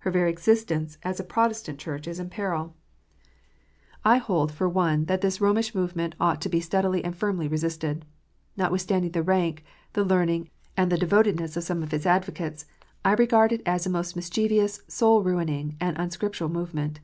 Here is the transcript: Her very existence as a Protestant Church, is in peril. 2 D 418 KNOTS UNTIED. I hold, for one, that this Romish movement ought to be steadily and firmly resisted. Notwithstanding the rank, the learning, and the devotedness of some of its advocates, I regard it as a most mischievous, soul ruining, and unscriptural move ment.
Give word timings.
Her 0.00 0.10
very 0.10 0.28
existence 0.28 0.98
as 1.02 1.18
a 1.20 1.24
Protestant 1.24 1.78
Church, 1.78 2.06
is 2.06 2.20
in 2.20 2.28
peril. 2.28 2.74
2 4.04 4.04
D 4.04 4.04
418 4.04 4.04
KNOTS 4.04 4.04
UNTIED. 4.04 4.22
I 4.22 4.26
hold, 4.26 4.52
for 4.52 4.68
one, 4.68 5.04
that 5.06 5.22
this 5.22 5.40
Romish 5.40 5.74
movement 5.74 6.14
ought 6.20 6.42
to 6.42 6.50
be 6.50 6.60
steadily 6.60 7.02
and 7.02 7.16
firmly 7.16 7.48
resisted. 7.48 8.04
Notwithstanding 8.58 9.12
the 9.12 9.22
rank, 9.22 9.64
the 9.94 10.04
learning, 10.04 10.50
and 10.76 10.92
the 10.92 10.98
devotedness 10.98 11.56
of 11.56 11.64
some 11.64 11.82
of 11.82 11.94
its 11.94 12.04
advocates, 12.04 12.66
I 13.06 13.12
regard 13.14 13.52
it 13.54 13.62
as 13.64 13.86
a 13.86 13.88
most 13.88 14.16
mischievous, 14.16 14.82
soul 14.86 15.22
ruining, 15.22 15.78
and 15.80 15.96
unscriptural 15.96 16.50
move 16.50 16.74
ment. 16.74 17.00